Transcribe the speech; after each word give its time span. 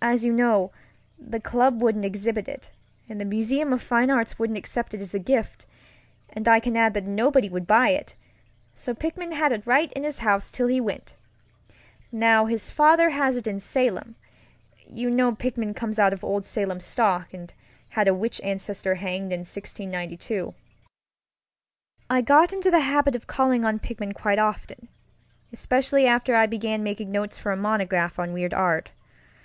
As 0.00 0.24
you 0.24 0.32
know, 0.32 0.72
the 1.16 1.38
club 1.38 1.80
wouldn't 1.80 2.04
exhibit 2.04 2.48
it, 2.48 2.72
and 3.08 3.20
the 3.20 3.24
Museum 3.24 3.72
of 3.72 3.80
Fine 3.80 4.10
Arts 4.10 4.36
wouldn't 4.36 4.58
accept 4.58 4.92
it 4.92 5.00
as 5.00 5.14
a 5.14 5.20
gift; 5.20 5.66
and 6.30 6.48
I 6.48 6.58
can 6.58 6.76
add 6.76 6.94
that 6.94 7.06
nobody 7.06 7.48
would 7.48 7.64
buy 7.64 7.90
it, 7.90 8.16
so 8.74 8.92
Pickman 8.92 9.30
had 9.30 9.52
it 9.52 9.64
right 9.64 9.92
in 9.92 10.02
his 10.02 10.18
house 10.18 10.50
till 10.50 10.66
he 10.66 10.80
went. 10.80 11.14
Now 12.10 12.46
his 12.46 12.72
father 12.72 13.10
has 13.10 13.36
it 13.36 13.46
in 13.46 13.58
SalemŌĆöyou 13.58 14.16
know 15.14 15.36
Pickman 15.36 15.76
comes 15.76 16.00
of 16.00 16.24
old 16.24 16.44
Salem 16.44 16.80
stock, 16.80 17.32
and 17.32 17.54
had 17.90 18.08
a 18.08 18.14
witch 18.14 18.40
ancestor 18.42 18.96
hanged 18.96 19.30
in 19.32 19.46
1692. 19.46 20.54
I 22.10 22.20
got 22.20 22.52
into 22.52 22.72
the 22.72 22.80
habit 22.80 23.14
of 23.14 23.28
calling 23.28 23.64
on 23.64 23.78
Pickman 23.78 24.12
quite 24.12 24.40
often, 24.40 24.88
especially 25.52 26.04
after 26.08 26.34
I 26.34 26.46
began 26.46 26.82
making 26.82 27.12
notes 27.12 27.38
for 27.38 27.52
a 27.52 27.56
monograph 27.56 28.18
on 28.18 28.32
weird 28.32 28.52
art. 28.54 28.90